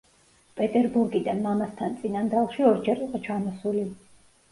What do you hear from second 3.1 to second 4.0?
ჩამოსული.